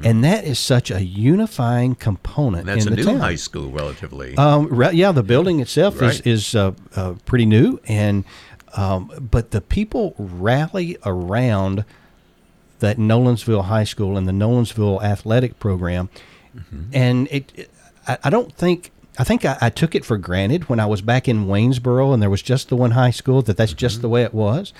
and 0.04 0.22
that 0.24 0.44
is 0.44 0.58
such 0.58 0.90
a 0.90 1.04
unifying 1.04 1.94
component 1.94 2.66
Mm-hmm. 2.66 2.74
that's 2.74 2.86
in 2.86 2.92
a 2.92 2.96
the 2.96 3.02
new 3.02 3.08
town. 3.12 3.20
high 3.20 3.34
school, 3.36 3.70
relatively. 3.70 4.36
Um, 4.36 4.66
right, 4.68 4.94
yeah, 4.94 5.12
the 5.12 5.22
building 5.22 5.60
itself 5.60 6.00
Right. 6.00 6.10
is 6.10 6.20
is 6.20 6.54
uh, 6.54 6.72
uh, 6.96 7.14
pretty 7.26 7.46
new, 7.46 7.80
and 7.86 8.24
um, 8.74 9.10
but 9.30 9.50
the 9.50 9.60
people 9.60 10.14
rally 10.18 10.96
around 11.04 11.84
that 12.80 12.96
Nolensville 12.98 13.64
High 13.66 13.84
School 13.84 14.16
and 14.16 14.26
the 14.26 14.32
Nolensville 14.32 15.02
athletic 15.02 15.58
program, 15.58 16.08
and 16.92 17.28
it, 17.30 17.52
it- 17.54 17.70
I, 18.06 18.18
I 18.24 18.30
don't 18.30 18.52
think. 18.52 18.90
I 19.18 19.24
think 19.24 19.44
I, 19.44 19.58
I 19.60 19.68
took 19.68 19.94
it 19.94 20.06
for 20.06 20.16
granted 20.16 20.70
when 20.70 20.80
I 20.80 20.86
was 20.86 21.02
back 21.02 21.28
in 21.28 21.44
Waynesboro 21.46 22.14
and 22.14 22.22
there 22.22 22.30
was 22.30 22.40
just 22.40 22.70
the 22.70 22.76
one 22.76 22.92
high 22.92 23.10
school 23.10 23.42
that 23.42 23.58
that's 23.58 23.74
just 23.74 24.00
the 24.00 24.08
way 24.08 24.22
it 24.22 24.32
was. 24.32 24.72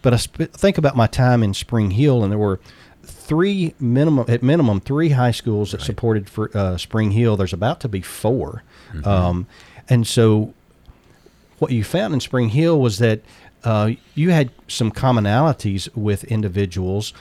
But 0.00 0.14
I 0.14 0.16
sp- 0.16 0.48
think 0.50 0.78
about 0.78 0.96
my 0.96 1.06
time 1.06 1.42
in 1.42 1.52
Spring 1.52 1.90
Hill 1.90 2.22
and 2.24 2.32
there 2.32 2.38
were 2.38 2.58
three 3.06 3.74
minimum 3.80 4.24
at 4.28 4.42
minimum 4.42 4.80
three 4.80 5.10
high 5.10 5.30
schools 5.30 5.72
that 5.72 5.80
supported 5.82 6.28
for 6.28 6.50
uh, 6.56 6.76
Spring 6.76 7.12
Hill. 7.12 7.36
There's 7.36 7.52
about 7.52 7.80
to 7.80 7.88
be 7.88 8.00
4 8.02 8.62
um, 9.04 9.46
and 9.88 10.06
so 10.06 10.54
what 11.58 11.70
you 11.72 11.84
found 11.84 12.14
in 12.14 12.20
Spring 12.20 12.50
Hill 12.50 12.80
was 12.80 12.98
that 12.98 13.20
uh, 13.64 13.92
you 14.14 14.30
had 14.30 14.50
some 14.68 14.92
commonalities 14.92 15.88
with 15.96 16.24
individuals, 16.24 17.12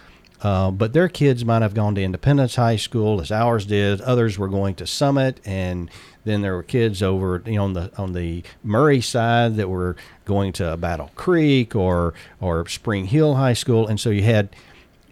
uh, 0.42 0.70
but 0.72 0.94
their 0.94 1.08
kids 1.08 1.44
might 1.46 1.62
have 1.62 1.74
gone 1.74 1.96
to 1.96 2.04
Independence 2.04 2.56
High 2.56 2.75
School 2.75 3.22
as 3.22 3.32
ours 3.32 3.65
did. 3.65 4.01
Others 4.01 4.38
were 4.38 4.50
going 4.50 4.75
to 4.75 4.86
Summit, 4.86 5.39
and 5.46 5.89
then 6.24 6.42
there 6.42 6.56
were 6.56 6.63
kids 6.63 7.01
over 7.01 7.42
you 7.46 7.56
know 7.56 7.63
on 7.63 7.74
the 7.74 7.92
on 7.98 8.13
the 8.13 8.44
Maury 8.63 9.01
side 9.01 9.56
that 9.56 9.70
were 9.70 9.96
going 10.25 10.54
to 10.54 10.75
Battle 10.77 11.12
Creek 11.15 11.75
or 11.75 12.13
or 12.42 12.68
Spring 12.68 13.06
Hill 13.06 13.36
High 13.36 13.54
School, 13.54 13.88
and 13.88 14.00
so 14.00 14.10
you 14.10 14.24
had 14.24 14.50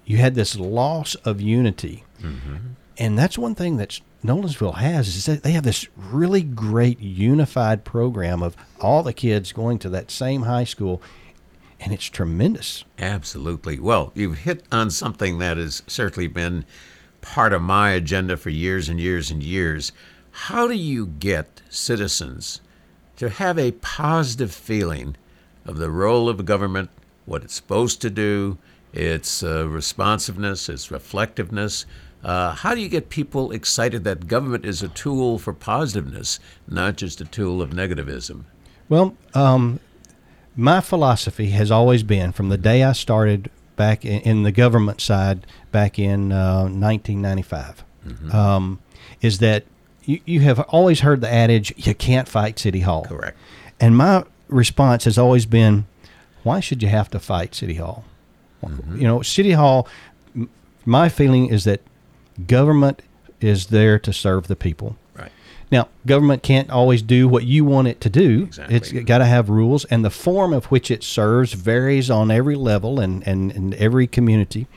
you 0.06 0.18
had 0.18 0.36
this 0.36 0.58
loss 0.58 1.16
of 1.16 1.42
unity. 1.42 2.04
Mm-hmm. 2.22 2.58
And 2.98 3.18
that's 3.18 3.38
one 3.38 3.56
thing 3.56 3.78
that 3.78 4.00
Nolensville 4.24 4.76
has 4.76 5.08
is 5.10 5.26
that 5.26 5.44
they 5.44 5.52
have 5.52 5.64
this 5.64 5.88
really 5.96 6.44
great 6.44 7.00
unified 7.00 7.84
program 7.84 8.42
of 8.42 8.56
all 8.80 9.04
the 9.04 9.14
kids 9.14 9.52
going 9.52 9.80
to 9.80 9.90
that 9.90 10.12
same 10.12 10.44
high 10.44 10.64
school, 10.64 11.02
and 11.80 11.92
it's 11.92 12.06
tremendous. 12.06 12.86
Absolutely. 13.00 13.80
Well, 13.80 14.12
you've 14.16 14.40
hit 14.40 14.64
on 14.72 14.92
something 14.92 15.40
that 15.40 15.58
has 15.58 15.84
certainly 15.88 16.28
been 16.28 16.66
part 17.22 17.54
of 17.54 17.62
my 17.62 17.92
agenda 17.92 18.38
for 18.38 18.50
years 18.50 18.88
and 18.90 19.00
years 19.00 19.32
and 19.32 19.42
years. 19.42 19.92
How 20.32 20.68
do 20.68 20.74
you 20.74 21.08
get 21.08 21.62
citizens 21.70 22.62
to 23.18 23.30
have 23.30 23.58
a 23.60 23.72
positive 23.74 24.54
feeling 24.54 25.16
of 25.66 25.78
the 25.78 25.90
role 25.90 26.30
of 26.30 26.46
government, 26.46 26.90
what 27.26 27.44
it's 27.44 27.56
supposed 27.56 28.02
to 28.02 28.10
do, 28.10 28.58
its 28.94 29.44
uh, 29.44 29.68
responsiveness, 29.68 30.70
its 30.70 30.92
reflectiveness? 30.92 31.86
Uh, 32.24 32.54
how 32.54 32.74
do 32.74 32.80
you 32.80 32.88
get 32.88 33.10
people 33.10 33.52
excited 33.52 34.04
that 34.06 34.28
government 34.28 34.66
is 34.66 34.82
a 34.82 34.88
tool 34.88 35.38
for 35.38 35.52
positiveness, 35.52 36.40
not 36.68 36.96
just 36.96 37.20
a 37.20 37.26
tool 37.26 37.62
of 37.62 37.72
negativism? 37.72 38.46
Well, 38.88 39.18
um, 39.34 39.80
my 40.56 40.80
philosophy 40.80 41.50
has 41.50 41.72
always 41.72 42.04
been 42.04 42.32
from 42.32 42.50
the 42.50 42.58
day 42.58 42.84
I 42.84 42.94
started 42.94 43.50
back 43.76 44.06
in, 44.06 44.22
in 44.22 44.44
the 44.44 44.52
government 44.52 45.02
side 45.02 45.46
back 45.72 45.98
in 45.98 46.32
uh, 46.32 46.64
1995 46.64 47.84
um, 48.32 48.80
is 49.22 49.40
that 49.40 49.66
you, 50.04 50.20
you 50.26 50.40
have 50.42 50.60
always 50.60 51.00
heard 51.02 51.22
the 51.22 51.32
adage, 51.32 51.74
you 51.78 51.96
can't 51.96 52.28
fight 52.28 52.60
City 52.60 52.82
Hall. 52.82 53.06
Correct. 53.06 53.38
And 53.80 53.98
my 53.98 54.24
response 54.48 55.06
has 55.06 55.18
always 55.18 55.46
been, 55.46 55.86
why 56.44 56.60
should 56.60 56.84
you 56.84 56.90
have 56.90 57.10
to 57.12 57.20
fight 57.20 57.56
City 57.56 57.76
Hall? 57.76 58.06
Mm-hmm. 58.70 58.98
You 58.98 59.04
know, 59.08 59.22
City 59.22 59.52
Hall, 59.52 59.88
m- 60.36 60.50
my 60.86 61.10
feeling 61.10 61.48
is 61.48 61.64
that 61.66 61.82
government 62.48 63.02
is 63.42 63.68
there 63.68 64.00
to 64.00 64.14
serve 64.14 64.48
the 64.48 64.56
people. 64.56 64.98
Right. 65.16 65.32
Now, 65.72 65.90
government 66.06 66.44
can't 66.44 66.70
always 66.70 67.02
do 67.02 67.28
what 67.28 67.44
you 67.44 67.66
want 67.66 67.88
it 67.88 68.00
to 68.02 68.10
do. 68.10 68.44
Exactly. 68.44 68.76
It's 68.76 68.92
got 68.92 69.20
to 69.20 69.26
have 69.26 69.50
rules, 69.50 69.86
and 69.86 70.04
the 70.04 70.10
form 70.10 70.54
of 70.54 70.66
which 70.66 70.90
it 70.90 71.04
serves 71.04 71.54
varies 71.54 72.10
on 72.10 72.32
every 72.32 72.56
level 72.56 73.00
and, 73.00 73.26
and, 73.28 73.52
and 73.52 73.74
every 73.76 74.08
community. 74.08 74.68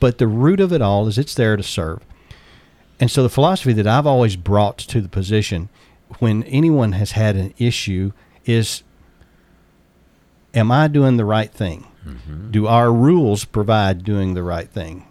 But 0.00 0.18
the 0.18 0.26
root 0.26 0.60
of 0.60 0.72
it 0.72 0.82
all 0.82 1.06
is 1.06 1.18
it's 1.18 1.34
there 1.34 1.56
to 1.56 1.62
serve. 1.62 2.00
And 2.98 3.10
so 3.10 3.22
the 3.22 3.28
philosophy 3.28 3.72
that 3.74 3.86
I've 3.86 4.06
always 4.06 4.36
brought 4.36 4.78
to 4.78 5.00
the 5.00 5.08
position 5.08 5.68
when 6.18 6.44
anyone 6.44 6.92
has 6.92 7.12
had 7.12 7.36
an 7.36 7.52
issue 7.58 8.12
is 8.44 8.82
am 10.54 10.70
I 10.72 10.88
doing 10.88 11.16
the 11.16 11.24
right 11.24 11.52
thing? 11.52 11.86
Mm-hmm. 12.06 12.50
Do 12.50 12.66
our 12.66 12.92
rules 12.92 13.44
provide 13.44 14.04
doing 14.04 14.34
the 14.34 14.42
right 14.42 14.68
thing? 14.68 15.06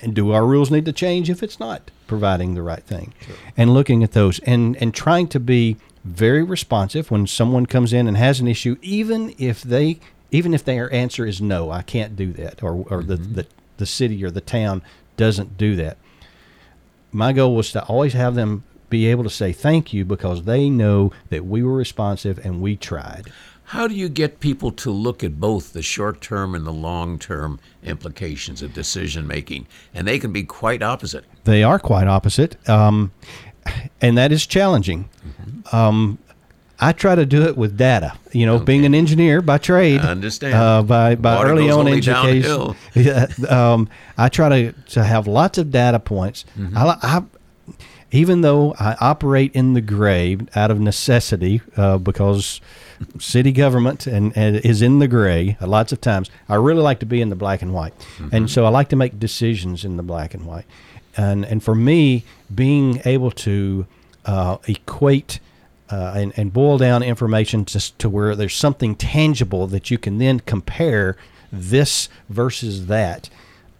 And 0.00 0.14
do 0.14 0.32
our 0.32 0.46
rules 0.46 0.70
need 0.70 0.86
to 0.86 0.92
change 0.92 1.28
if 1.28 1.42
it's 1.42 1.60
not 1.60 1.90
providing 2.06 2.54
the 2.54 2.62
right 2.62 2.82
thing? 2.82 3.12
And 3.56 3.74
looking 3.74 4.02
at 4.02 4.12
those 4.12 4.38
and, 4.40 4.76
and 4.76 4.94
trying 4.94 5.28
to 5.28 5.40
be 5.40 5.76
very 6.04 6.42
responsive 6.42 7.10
when 7.10 7.26
someone 7.26 7.66
comes 7.66 7.92
in 7.92 8.08
and 8.08 8.16
has 8.16 8.40
an 8.40 8.48
issue, 8.48 8.76
even 8.80 9.34
if 9.38 9.62
they 9.62 10.00
even 10.30 10.52
if 10.52 10.64
their 10.64 10.92
answer 10.92 11.24
is 11.24 11.40
no, 11.40 11.70
I 11.70 11.80
can't 11.80 12.14
do 12.14 12.34
that, 12.34 12.62
or, 12.62 12.84
or 12.90 13.02
the, 13.02 13.16
mm-hmm. 13.16 13.32
the, 13.32 13.46
the 13.78 13.86
city 13.86 14.22
or 14.22 14.30
the 14.30 14.42
town 14.42 14.82
doesn't 15.16 15.56
do 15.56 15.74
that 15.76 15.96
my 17.12 17.32
goal 17.32 17.54
was 17.54 17.72
to 17.72 17.84
always 17.84 18.12
have 18.12 18.34
them 18.34 18.64
be 18.90 19.06
able 19.06 19.24
to 19.24 19.30
say 19.30 19.52
thank 19.52 19.92
you 19.92 20.04
because 20.04 20.44
they 20.44 20.70
know 20.70 21.12
that 21.30 21.44
we 21.44 21.62
were 21.62 21.74
responsive 21.74 22.38
and 22.44 22.60
we 22.60 22.76
tried. 22.76 23.30
How 23.68 23.86
do 23.86 23.94
you 23.94 24.08
get 24.08 24.40
people 24.40 24.70
to 24.72 24.90
look 24.90 25.22
at 25.22 25.38
both 25.38 25.74
the 25.74 25.82
short 25.82 26.22
term 26.22 26.54
and 26.54 26.66
the 26.66 26.72
long 26.72 27.18
term 27.18 27.60
implications 27.82 28.62
of 28.62 28.72
decision 28.72 29.26
making? 29.26 29.66
And 29.92 30.08
they 30.08 30.18
can 30.18 30.32
be 30.32 30.42
quite 30.42 30.82
opposite. 30.82 31.26
They 31.44 31.62
are 31.62 31.78
quite 31.78 32.06
opposite, 32.06 32.56
um, 32.66 33.12
and 34.00 34.16
that 34.16 34.32
is 34.32 34.46
challenging. 34.46 35.10
Um, 35.70 36.16
I 36.80 36.92
try 36.92 37.14
to 37.14 37.26
do 37.26 37.42
it 37.42 37.58
with 37.58 37.76
data. 37.76 38.16
You 38.32 38.46
know, 38.46 38.58
being 38.58 38.86
an 38.86 38.94
engineer 38.94 39.42
by 39.42 39.58
trade, 39.58 40.00
I 40.00 40.12
understand. 40.12 40.54
Uh, 40.54 40.82
by 40.82 41.14
by 41.16 41.36
Water 41.36 41.50
early 41.50 41.70
on 41.70 41.88
education, 41.88 42.74
yeah, 42.94 43.26
um, 43.50 43.90
I 44.16 44.30
try 44.30 44.48
to 44.48 44.72
to 44.72 45.04
have 45.04 45.26
lots 45.26 45.58
of 45.58 45.70
data 45.70 46.00
points. 46.00 46.46
Mm-hmm. 46.56 46.78
I, 46.78 46.96
I 47.02 47.22
even 48.12 48.40
though 48.40 48.74
I 48.80 48.96
operate 48.98 49.54
in 49.54 49.74
the 49.74 49.82
gray 49.82 50.38
out 50.56 50.70
of 50.70 50.80
necessity 50.80 51.60
uh, 51.76 51.98
because 51.98 52.62
city 53.18 53.52
government 53.52 54.06
and, 54.06 54.36
and 54.36 54.56
is 54.56 54.82
in 54.82 54.98
the 54.98 55.08
gray 55.08 55.56
lots 55.60 55.92
of 55.92 56.00
times, 56.00 56.30
I 56.48 56.56
really 56.56 56.82
like 56.82 57.00
to 57.00 57.06
be 57.06 57.20
in 57.20 57.28
the 57.28 57.36
black 57.36 57.62
and 57.62 57.72
white, 57.72 57.94
and 58.32 58.50
so 58.50 58.64
I 58.64 58.68
like 58.68 58.88
to 58.90 58.96
make 58.96 59.18
decisions 59.18 59.84
in 59.84 59.96
the 59.96 60.02
black 60.02 60.34
and 60.34 60.46
white, 60.46 60.66
and 61.16 61.44
and 61.44 61.62
for 61.62 61.74
me, 61.74 62.24
being 62.54 63.00
able 63.04 63.30
to 63.32 63.86
uh, 64.24 64.58
equate. 64.66 65.40
Uh, 65.90 66.12
and, 66.16 66.34
and 66.36 66.52
boil 66.52 66.76
down 66.76 67.02
information 67.02 67.64
just 67.64 67.98
to 67.98 68.10
where 68.10 68.36
there's 68.36 68.54
something 68.54 68.94
tangible 68.94 69.66
that 69.66 69.90
you 69.90 69.96
can 69.96 70.18
then 70.18 70.38
compare 70.38 71.16
this 71.50 72.10
versus 72.28 72.88
that 72.88 73.30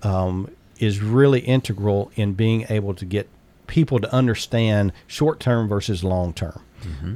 um, 0.02 0.50
is 0.78 1.00
really 1.00 1.40
integral 1.40 2.10
in 2.16 2.34
being 2.34 2.66
able 2.70 2.94
to 2.94 3.04
get 3.04 3.28
people 3.66 4.00
to 4.00 4.12
understand 4.12 4.92
short 5.06 5.38
term 5.40 5.68
versus 5.68 6.02
long 6.02 6.32
term. 6.32 6.60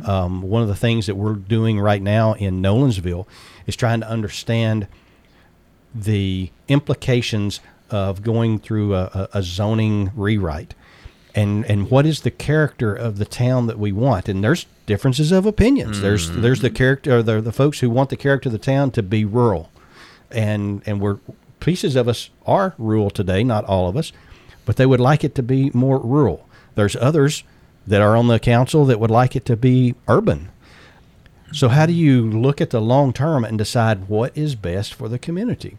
Um, 0.09 0.43
one 0.43 0.63
of 0.63 0.69
the 0.69 0.77
things 0.77 1.07
that 1.07 1.15
we're 1.15 1.35
doing 1.35 1.79
right 1.81 2.03
now 2.03 2.35
in 2.35 2.61
Nolensville 2.61 3.27
is 3.67 3.77
trying 3.77 4.01
to 4.01 4.09
understand 4.09 4.89
the 5.95 6.51
implications 6.69 7.61
of 7.91 8.23
going 8.23 8.59
through 8.59 8.95
a, 8.95 9.29
a, 9.33 9.43
zoning 9.43 10.11
rewrite. 10.17 10.75
And, 11.35 11.65
and 11.67 11.91
what 11.91 12.07
is 12.07 12.23
the 12.23 12.31
character 12.31 12.95
of 12.95 13.19
the 13.19 13.25
town 13.25 13.67
that 13.67 13.79
we 13.79 13.93
want? 13.93 14.29
And 14.29 14.43
there's 14.43 14.67
differences 14.87 15.33
of 15.33 15.47
opinions. 15.47 16.01
There's 16.01 16.31
there's 16.31 16.61
the 16.61 16.71
character, 16.71 17.19
or 17.19 17.23
the, 17.23 17.41
the 17.41 17.53
folks 17.53 17.81
who 17.81 17.91
want 17.91 18.11
the 18.11 18.17
character 18.17 18.49
of 18.49 18.53
the 18.53 18.59
town 18.59 18.91
to 18.93 19.03
be 19.03 19.25
rural, 19.25 19.71
and 20.31 20.83
and 20.87 21.01
we're 21.01 21.19
pieces 21.61 21.95
of 21.97 22.09
us 22.09 22.31
are 22.45 22.75
rural 22.77 23.11
today, 23.11 23.45
not 23.45 23.65
all 23.65 23.89
of 23.89 23.97
us, 23.97 24.13
but 24.67 24.77
they 24.77 24.87
would 24.87 25.01
like 25.01 25.25
it 25.25 25.35
to 25.37 25.43
be 25.43 25.71
more 25.73 25.99
rural. 25.99 26.49
There's 26.75 26.97
others 26.97 27.45
that 27.87 28.01
are 28.01 28.17
on 28.17 28.29
the 28.29 28.39
council 28.39 28.85
that 28.87 29.01
would 29.01 29.11
like 29.11 29.37
it 29.37 29.45
to 29.47 29.57
be 29.57 29.95
urban. 30.09 30.51
So, 31.53 31.69
how 31.69 31.87
do 31.87 31.93
you 31.93 32.31
look 32.31 32.61
at 32.61 32.71
the 32.71 32.81
long 32.81 33.13
term 33.13 33.45
and 33.45 33.59
decide 33.59 34.09
what 34.09 34.37
is 34.37 34.55
best 34.55 34.95
for 34.95 35.09
the 35.09 35.19
community? 35.19 35.77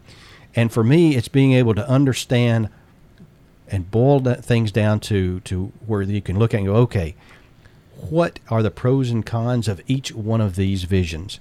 And 0.54 0.72
for 0.72 0.84
me, 0.84 1.16
it's 1.16 1.28
being 1.28 1.52
able 1.52 1.74
to 1.74 1.88
understand 1.88 2.68
and 3.68 3.90
boil 3.90 4.20
things 4.20 4.70
down 4.70 5.00
to, 5.00 5.40
to 5.40 5.72
where 5.86 6.02
you 6.02 6.22
can 6.22 6.38
look 6.38 6.54
at 6.54 6.58
and 6.58 6.66
go, 6.66 6.76
okay, 6.76 7.16
what 7.96 8.38
are 8.48 8.62
the 8.62 8.70
pros 8.70 9.10
and 9.10 9.24
cons 9.24 9.66
of 9.66 9.80
each 9.86 10.12
one 10.12 10.40
of 10.40 10.54
these 10.56 10.84
visions? 10.84 11.40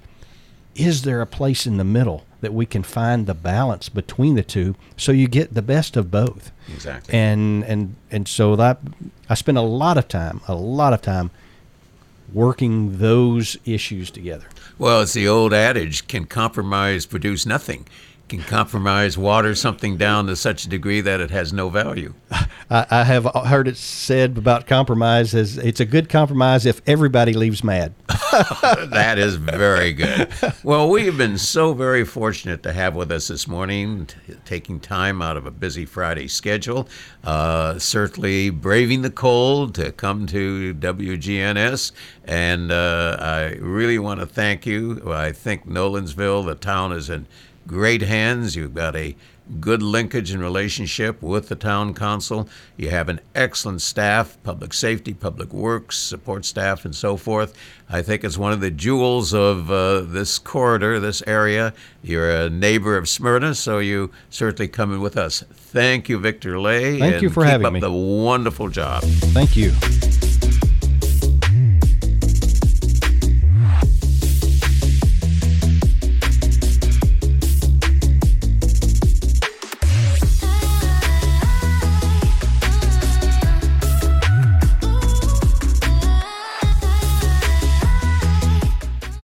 Is 0.74 1.04
there 1.04 1.22
a 1.22 1.28
place 1.28 1.68
in 1.68 1.78
the 1.78 1.84
middle 1.84 2.26
that 2.44 2.54
we 2.54 2.66
can 2.66 2.84
find 2.84 3.26
the 3.26 3.34
balance 3.34 3.90
between 3.90 4.36
the 4.36 4.44
two 4.44 4.76
so 4.96 5.12
you 5.12 5.28
get 5.28 5.56
the 5.56 5.62
best 5.62 5.98
of 5.98 6.12
both? 6.12 6.52
Exactly. 6.72 7.18
And 7.18 7.64
and 7.64 7.96
and 8.12 8.28
so 8.28 8.56
that 8.56 8.80
I 9.30 9.34
spend 9.34 9.58
a 9.58 9.62
lot 9.62 9.98
of 9.98 10.08
time, 10.08 10.42
a 10.48 10.54
lot 10.54 10.94
of 10.94 11.02
time 11.02 11.32
working 12.32 13.00
those 13.00 13.58
issues 13.66 14.12
together. 14.12 14.46
Well, 14.78 15.02
it's 15.02 15.14
the 15.14 15.28
old 15.28 15.54
adage 15.54 16.08
can 16.08 16.26
compromise 16.26 17.06
produce 17.06 17.46
nothing? 17.46 17.88
Can 18.34 18.42
compromise 18.42 19.16
water 19.16 19.54
something 19.54 19.96
down 19.96 20.26
to 20.26 20.36
such 20.36 20.66
a 20.66 20.68
degree 20.68 21.02
that 21.02 21.22
it 21.22 21.30
has 21.30 21.54
no 21.54 21.70
value? 21.70 22.16
I, 22.32 22.88
I 22.90 23.04
have 23.04 23.26
heard 23.46 23.68
it 23.68 23.78
said 23.78 24.40
about 24.40 24.66
compromise 24.66 25.36
as 25.36 25.60
it's 25.60 25.80
a 25.80 25.86
good 25.86 26.10
compromise 26.10 26.66
if 26.66 26.82
everybody 26.88 27.34
leaves 27.34 27.64
mad. 27.64 27.94
that 28.32 29.20
is 29.20 29.36
very 29.36 29.94
good. 29.94 30.34
Well, 30.64 30.90
we 30.90 31.06
have 31.06 31.16
been 31.16 31.38
so 31.38 31.76
very 31.76 32.04
fortunate 32.04 32.64
to 32.64 32.74
have 32.74 32.96
with 32.96 33.12
us 33.12 33.28
this 33.28 33.48
morning, 33.48 34.08
t- 34.08 34.16
taking 34.46 34.80
time 34.80 35.22
out 35.22 35.38
of 35.38 35.46
a 35.46 35.52
busy 35.52 35.86
Friday 35.86 36.28
schedule, 36.28 36.90
uh, 37.24 37.78
certainly 37.78 38.50
braving 38.50 39.04
the 39.04 39.12
cold 39.12 39.76
to 39.76 39.92
come 39.92 40.26
to 40.26 40.74
WGNS. 40.74 41.92
And 42.26 42.72
uh, 42.72 43.18
I 43.20 43.44
really 43.60 44.00
want 44.00 44.22
to 44.22 44.26
thank 44.26 44.66
you. 44.66 45.14
I 45.14 45.32
think 45.32 45.68
Nolensville, 45.68 46.48
the 46.48 46.56
town, 46.56 46.94
is 46.94 47.12
in 47.12 47.28
great 47.68 48.02
hands. 48.02 48.56
You've 48.56 48.74
got 48.74 48.96
a 48.96 49.16
good 49.60 49.82
linkage 49.82 50.32
and 50.32 50.42
relationship 50.42 51.22
with 51.22 51.50
the 51.50 51.56
town 51.56 51.94
council. 51.94 52.48
You 52.78 52.90
have 52.90 53.10
an 53.10 53.20
excellent 53.36 53.82
staff, 53.82 54.38
public 54.44 54.74
safety, 54.74 55.14
public 55.14 55.52
works, 55.52 55.98
support 55.98 56.46
staff, 56.46 56.86
and 56.86 56.96
so 56.96 57.18
forth. 57.18 57.54
I 57.90 58.02
think 58.02 58.24
it's 58.24 58.38
one 58.38 58.54
of 58.54 58.62
the 58.62 58.72
jewels 58.72 59.34
of 59.34 59.70
uh, 59.70 60.02
this 60.02 60.40
corridor, 60.40 61.00
this 61.00 61.22
area. 61.28 61.74
You're 62.02 62.30
a 62.30 62.50
neighbor 62.50 62.98
of 62.98 63.10
Smyrna, 63.10 63.56
so 63.56 63.80
you 63.80 64.12
certainly 64.30 64.68
come 64.68 64.94
in 64.94 65.02
with 65.02 65.18
us. 65.18 65.44
Thank 65.54 66.10
you, 66.10 66.20
Victor 66.20 66.60
Lay. 66.60 67.00
Thank 67.00 67.14
and 67.16 67.24
you 67.24 67.30
for 67.30 67.44
keep 67.44 67.52
having 67.52 67.68
up 67.68 67.74
me. 67.74 67.80
the 67.80 67.92
wonderful 67.92 68.70
job. 68.70 69.04
Thank 69.04 69.58
you. 69.58 69.74